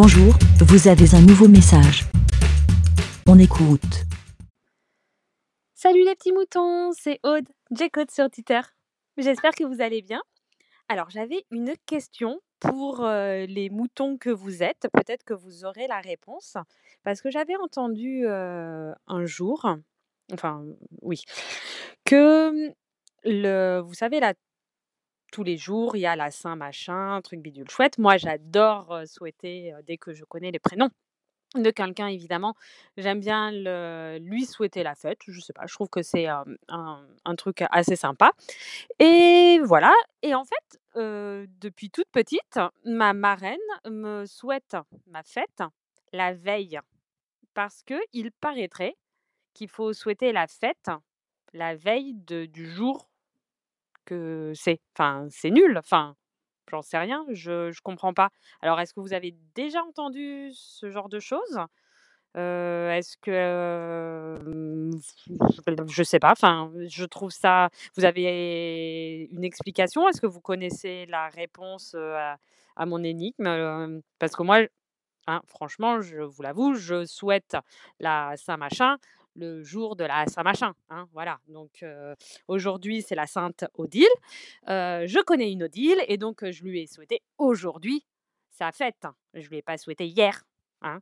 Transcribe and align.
Bonjour, 0.00 0.32
vous 0.60 0.86
avez 0.86 1.12
un 1.16 1.20
nouveau 1.20 1.48
message. 1.48 2.04
On 3.26 3.36
écoute. 3.36 4.04
Salut 5.74 6.04
les 6.04 6.14
petits 6.14 6.30
moutons, 6.30 6.92
c'est 6.92 7.18
Aude, 7.24 7.48
J-Code 7.72 8.08
sur 8.12 8.30
Twitter. 8.30 8.60
J'espère 9.16 9.50
que 9.56 9.64
vous 9.64 9.80
allez 9.80 10.02
bien. 10.02 10.22
Alors 10.88 11.10
j'avais 11.10 11.44
une 11.50 11.74
question 11.84 12.40
pour 12.60 13.04
euh, 13.04 13.44
les 13.46 13.70
moutons 13.70 14.18
que 14.18 14.30
vous 14.30 14.62
êtes. 14.62 14.86
Peut-être 14.92 15.24
que 15.24 15.34
vous 15.34 15.64
aurez 15.64 15.88
la 15.88 15.98
réponse. 15.98 16.56
Parce 17.02 17.20
que 17.20 17.32
j'avais 17.32 17.56
entendu 17.56 18.24
euh, 18.24 18.92
un 19.08 19.26
jour, 19.26 19.66
enfin 20.32 20.64
oui, 21.02 21.22
que 22.04 22.72
le, 23.24 23.80
vous 23.80 23.94
savez 23.94 24.20
là, 24.20 24.32
tous 25.32 25.42
les 25.44 25.56
jours, 25.56 25.96
il 25.96 26.00
y 26.00 26.06
a 26.06 26.16
la 26.16 26.30
Saint 26.30 26.56
machin, 26.56 27.20
truc 27.22 27.40
bidule 27.40 27.70
chouette. 27.70 27.98
Moi, 27.98 28.16
j'adore 28.16 29.02
souhaiter, 29.06 29.74
dès 29.86 29.96
que 29.96 30.12
je 30.12 30.24
connais 30.24 30.50
les 30.50 30.58
prénoms 30.58 30.90
de 31.54 31.70
quelqu'un, 31.70 32.08
évidemment, 32.08 32.54
j'aime 32.96 33.20
bien 33.20 33.50
lui 34.18 34.44
souhaiter 34.44 34.82
la 34.82 34.94
fête. 34.94 35.20
Je 35.26 35.40
sais 35.40 35.52
pas, 35.52 35.66
je 35.66 35.74
trouve 35.74 35.88
que 35.88 36.02
c'est 36.02 36.26
un, 36.26 37.36
truc 37.36 37.64
assez 37.70 37.96
sympa. 37.96 38.32
Et 38.98 39.60
voilà. 39.64 39.94
Et 40.22 40.34
en 40.34 40.44
fait, 40.44 40.80
depuis 41.60 41.90
toute 41.90 42.08
petite, 42.10 42.58
ma 42.84 43.12
marraine 43.14 43.58
me 43.88 44.26
souhaite 44.26 44.76
ma 45.06 45.22
fête 45.22 45.62
la 46.12 46.34
veille. 46.34 46.80
Parce 47.54 47.82
que 47.82 47.94
il 48.12 48.30
paraîtrait 48.30 48.96
qu'il 49.54 49.68
faut 49.68 49.92
souhaiter 49.92 50.32
la 50.32 50.46
fête 50.46 50.90
la 51.54 51.74
veille 51.74 52.14
de- 52.14 52.46
du 52.46 52.70
jour 52.70 53.07
c'est. 54.54 54.80
Enfin, 54.96 55.26
c'est 55.30 55.50
nul. 55.50 55.78
Enfin, 55.78 56.16
j'en 56.70 56.82
sais 56.82 56.98
rien. 56.98 57.24
Je 57.32 57.70
je 57.72 57.80
comprends 57.82 58.14
pas. 58.14 58.30
Alors, 58.62 58.80
est-ce 58.80 58.94
que 58.94 59.00
vous 59.00 59.14
avez 59.14 59.34
déjà 59.54 59.82
entendu 59.84 60.50
ce 60.54 60.90
genre 60.90 61.08
de 61.08 61.20
choses? 61.20 61.60
Heu, 62.36 62.90
est-ce 62.92 63.16
que, 63.22 64.38
je 65.88 66.02
sais 66.04 66.18
pas. 66.20 66.32
Enfin, 66.32 66.72
je 66.88 67.04
trouve 67.06 67.30
ça 67.32 67.70
vous 67.96 68.04
avez 68.04 69.28
une 69.32 69.44
explication? 69.44 70.08
Est-ce 70.08 70.20
que 70.20 70.26
vous 70.28 70.40
connaissez 70.40 71.06
la 71.06 71.28
réponse, 71.30 71.94
à 71.96 72.86
mon 72.86 73.02
énigme? 73.04 74.00
Parce 74.18 74.34
que 74.36 74.42
moi, 74.44 74.60
hein, 75.28 75.42
franchement, 75.48 76.00
je 76.02 76.18
vous 76.22 76.42
l'avoue, 76.42 76.74
je 76.74 77.04
souhaite 77.06 77.56
la 78.00 78.34
Saint-Machin 78.36 78.98
le 79.38 79.62
jour 79.62 79.96
de 79.96 80.04
la 80.04 80.26
Saint-Machin, 80.26 80.74
hein, 80.90 81.08
voilà. 81.12 81.38
Donc 81.48 81.82
heu, 81.82 82.14
aujourd'hui, 82.48 83.02
c'est 83.02 83.14
la 83.14 83.26
Sainte 83.26 83.64
Odile. 83.74 84.06
Heu, 84.68 85.06
je 85.06 85.22
connais 85.22 85.52
une 85.52 85.64
Odile 85.64 86.02
et 86.08 86.18
donc 86.18 86.42
heu, 86.42 86.52
je 86.52 86.64
lui 86.64 86.80
ai 86.80 86.86
souhaité 86.86 87.22
aujourd'hui 87.38 88.04
sa 88.50 88.72
fête. 88.72 89.06
Je 89.34 89.48
lui 89.48 89.58
ai 89.58 89.62
pas 89.62 89.78
souhaité 89.78 90.06
hier, 90.06 90.42
hein. 90.82 91.00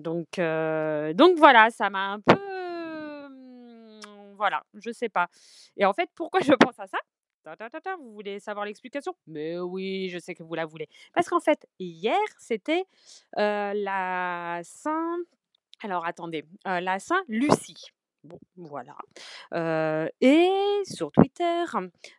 Donc 0.00 0.28
donc 0.36 1.38
voilà, 1.38 1.70
ça 1.70 1.88
m'a 1.88 2.12
un 2.12 2.20
peu, 2.20 2.34
mmh, 2.34 4.34
voilà, 4.36 4.64
je 4.74 4.90
sais 4.90 5.08
pas. 5.08 5.28
Et 5.76 5.84
en 5.84 5.92
fait, 5.92 6.10
pourquoi 6.14 6.40
je 6.40 6.52
pense 6.60 6.78
à 6.78 6.86
ça? 6.86 6.98
Vous 7.98 8.14
voulez 8.14 8.40
savoir 8.40 8.64
l'explication? 8.64 9.14
Mais 9.26 9.58
oui, 9.58 10.08
je 10.08 10.18
sais 10.18 10.34
que 10.34 10.42
vous 10.42 10.54
la 10.54 10.64
voulez. 10.64 10.88
Parce 11.12 11.28
qu'en 11.28 11.40
fait, 11.40 11.66
hier, 11.78 12.18
c'était, 12.38 12.86
la 13.36 14.60
Saint 14.64 15.18
alors 15.84 16.06
attendez, 16.06 16.44
heu, 16.66 16.80
la 16.80 16.98
Saint-Lucie. 16.98 17.90
Bon, 18.24 18.38
voilà. 18.56 18.96
Heu 19.54 20.08
et 20.22 20.48
sur 20.84 21.12
Twitter, 21.12 21.64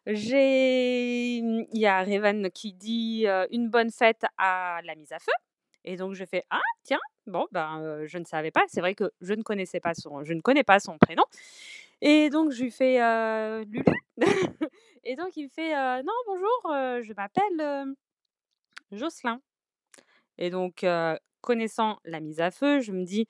j'ai 0.05 1.41
mmh, 1.41 1.63
il 1.73 1.79
y 1.81 1.87
a 1.87 2.03
Revan 2.03 2.49
qui 2.51 2.73
dit, 2.73 3.25
heu: 3.27 3.47
«Une 3.51 3.69
bonne 3.69 3.89
fête 3.91 4.23
à 4.37 4.81
la 4.83 4.93
mise 4.95 5.11
à 5.11 5.19
feu» 5.19 5.31
et 5.83 5.97
donc 5.97 6.13
je 6.13 6.25
fais: 6.25 6.43
«Ah 6.51 6.61
tiens, 6.83 6.99
bon 7.25 7.47
ben, 7.51 7.79
heu, 7.81 8.05
je 8.07 8.19
ne 8.19 8.25
savais 8.25 8.51
pas». 8.51 8.63
C'est 8.67 8.81
vrai 8.81 8.93
que 8.93 9.11
je 9.21 9.33
ne 9.33 9.41
connaissais 9.41 9.79
pas 9.79 9.95
son 9.95 10.23
je 10.23 10.33
ne 10.33 10.41
connais 10.41 10.63
pas 10.63 10.79
son 10.79 10.97
prénom 10.99 11.23
et 12.01 12.29
donc 12.29 12.51
je 12.51 12.63
lui 12.63 12.71
fais: 12.71 13.01
«Heu, 13.01 13.63
Lulu?» 13.65 13.85
et 15.03 15.15
donc 15.15 15.35
il 15.37 15.45
me 15.45 15.49
fait: 15.49 15.73
«Heu, 15.75 16.03
non 16.03 16.13
bonjour, 16.27 16.61
je 17.03 17.13
m'appelle, 17.15 17.95
Jocelyn» 18.91 19.41
et 20.37 20.49
donc 20.49 20.83
connaissant 21.45 21.99
la 22.05 22.19
mise 22.21 22.41
à 22.41 22.51
feu, 22.51 22.81
je 22.81 22.91
me 22.91 23.05
dis: 23.05 23.27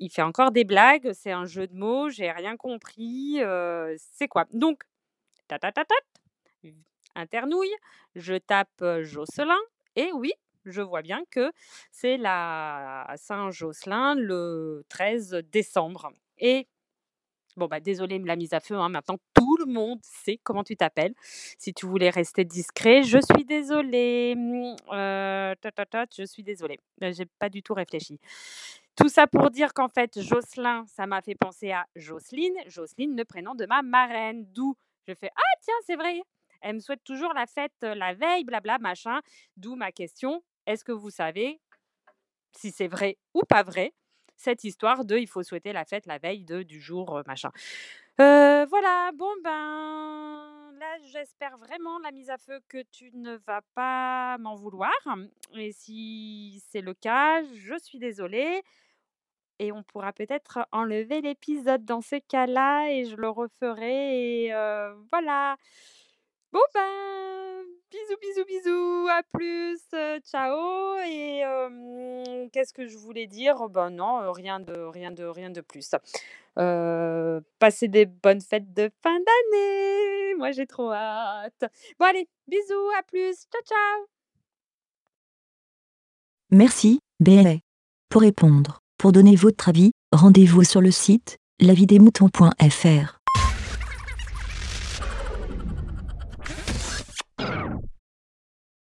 il 0.00 0.10
fait 0.10 0.22
encore 0.22 0.52
des 0.52 0.64
blagues, 0.64 1.12
c'est 1.14 1.32
un 1.32 1.46
jeu 1.46 1.66
de 1.66 1.74
mots, 1.76 2.10
j'ai 2.10 2.30
rien 2.32 2.56
compris, 2.56 3.40
c'est 3.98 4.28
quoi? 4.28 4.46
Donc, 4.52 4.82
ta 5.48 5.58
ta 5.60 5.72
ta 5.72 5.84
tat, 5.86 5.94
v 6.64 6.74
internouille, 7.16 7.74
je 8.16 8.36
tape, 8.36 8.84
Jocelyn 9.02 9.58
et 9.96 10.12
oui, 10.12 10.32
je 10.66 10.82
vois 10.82 11.02
bien 11.02 11.22
que 11.30 11.52
c'est 11.92 12.18
la 12.18 13.06
Saint-Jocelyn 13.16 14.14
le 14.16 14.84
13 14.90 15.42
décembre 15.52 16.12
et 16.38 16.68
bon, 17.56 17.66
bah, 17.66 17.80
désolée 17.80 18.18
la 18.18 18.36
mise 18.36 18.52
à 18.52 18.60
feu, 18.60 18.76
hein, 18.76 18.88
maintenant 18.88 19.16
tout 19.34 19.56
le 19.58 19.66
monde 19.66 19.98
sait 20.02 20.38
comment 20.42 20.64
tu 20.64 20.76
t'appelles. 20.76 21.14
Si 21.58 21.72
tu 21.74 21.86
voulais 21.86 22.10
rester 22.10 22.44
discret, 22.44 23.02
je 23.02 23.18
suis 23.18 23.44
désolée, 23.44 24.34
ta 24.88 25.72
ta 25.72 25.86
tat, 25.86 26.06
je 26.16 26.24
suis 26.24 26.42
désolée. 26.42 26.78
Heu, 27.02 27.12
j'ai 27.12 27.26
pas 27.38 27.48
du 27.48 27.62
tout 27.62 27.74
réfléchi. 27.74 28.18
Tout 28.96 29.08
ça 29.08 29.26
pour 29.26 29.50
dire 29.50 29.72
qu'en 29.72 29.88
fait, 29.88 30.20
Jocelyn, 30.20 30.84
ça 30.86 31.06
m'a 31.06 31.22
fait 31.22 31.34
penser 31.34 31.72
à 31.72 31.86
Jocelyne. 31.96 32.56
Jocelyne, 32.66 33.16
le 33.16 33.24
prénom 33.24 33.54
de 33.54 33.66
ma 33.66 33.82
marraine. 33.82 34.44
D'où 34.52 34.76
je 35.06 35.14
fais 35.14 35.30
Ah, 35.34 35.56
tiens, 35.62 35.74
c'est 35.86 35.96
vrai. 35.96 36.20
Elle 36.60 36.74
me 36.76 36.80
souhaite 36.80 37.02
toujours 37.04 37.32
la 37.32 37.46
fête 37.46 37.72
euh, 37.84 37.94
la 37.94 38.12
veille, 38.14 38.44
blabla, 38.44 38.78
machin. 38.78 39.20
D'où 39.56 39.74
ma 39.76 39.92
question 39.92 40.42
est-ce 40.66 40.84
que 40.84 40.92
vous 40.92 41.10
savez 41.10 41.60
si 42.52 42.70
c'est 42.70 42.88
vrai 42.88 43.16
ou 43.34 43.40
pas 43.48 43.62
vrai 43.62 43.92
cette 44.40 44.64
histoire 44.64 45.04
de 45.04 45.16
il 45.18 45.28
faut 45.28 45.42
souhaiter 45.42 45.72
la 45.72 45.84
fête 45.84 46.06
la 46.06 46.18
veille 46.18 46.44
de, 46.44 46.62
du 46.62 46.80
jour 46.80 47.16
euh, 47.18 47.22
machin. 47.26 47.50
Heu, 48.20 48.66
voilà, 48.66 49.10
bon 49.14 49.30
ben, 49.44 50.72
là, 50.78 50.96
j'espère 51.12 51.58
vraiment, 51.58 51.98
la 51.98 52.10
mise 52.10 52.30
à 52.30 52.38
feu, 52.38 52.60
que 52.68 52.82
tu 52.90 53.10
ne 53.14 53.36
vas 53.46 53.60
pas 53.74 54.38
m'en 54.38 54.54
vouloir. 54.54 54.92
Et 55.54 55.72
si 55.72 56.62
c'est 56.70 56.80
le 56.80 56.94
cas, 56.94 57.42
je 57.42 57.78
suis 57.78 57.98
désolée. 57.98 58.62
Et 59.58 59.72
on 59.72 59.82
pourra 59.82 60.14
peut-être 60.14 60.66
enlever 60.72 61.20
l'épisode 61.20 61.84
dans 61.84 62.00
ce 62.00 62.16
cas-là 62.16 62.88
et 62.90 63.04
je 63.04 63.16
le 63.16 63.28
referai 63.28 64.46
et 64.46 64.54
heu, 64.54 64.94
voilà. 65.10 65.56
Bon 66.52 66.58
ben, 66.74 67.62
bisous, 67.92 68.16
bisous, 68.20 68.44
bisous, 68.44 69.08
à 69.08 69.22
plus, 69.22 69.78
heu, 69.94 70.18
ciao 70.24 70.98
et 71.06 71.42
qu'est-ce 72.52 72.72
que 72.72 72.88
je 72.88 72.96
voulais 72.98 73.28
dire? 73.28 73.68
Ben 73.68 73.90
non, 73.90 74.20
heu, 74.22 74.30
rien 74.30 74.58
de 74.58 74.72
rien 74.72 75.12
de 75.12 75.24
rien 75.24 75.50
de 75.50 75.60
plus. 75.60 75.92
Heu, 76.58 77.40
passez 77.60 77.86
des 77.86 78.06
bonnes 78.06 78.40
fêtes 78.40 78.72
de 78.74 78.90
fin 79.00 79.16
d'année! 79.20 80.34
Moi, 80.38 80.50
j'ai 80.50 80.66
trop 80.66 80.90
hâte. 80.92 81.64
Bon 82.00 82.06
allez, 82.06 82.28
bisous, 82.48 82.90
à 82.98 83.02
plus, 83.04 83.46
ciao, 83.52 83.62
ciao! 83.64 84.06
Merci, 86.50 86.98
BLA. 87.20 87.58
Pour 88.08 88.22
répondre, 88.22 88.80
pour 88.98 89.12
donner 89.12 89.36
votre 89.36 89.68
avis, 89.68 89.92
rendez-vous 90.10 90.64
sur 90.64 90.80
le 90.80 90.90
site 90.90 91.36
lavidemouton.fr. 91.60 93.19